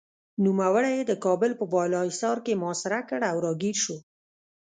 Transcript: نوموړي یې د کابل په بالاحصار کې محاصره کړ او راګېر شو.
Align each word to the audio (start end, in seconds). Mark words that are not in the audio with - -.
نوموړي 0.43 0.91
یې 0.97 1.03
د 1.07 1.13
کابل 1.25 1.51
په 1.59 1.65
بالاحصار 1.73 2.37
کې 2.45 2.59
محاصره 2.61 2.99
کړ 3.09 3.19
او 3.31 3.37
راګېر 3.45 3.75
شو. 3.83 3.97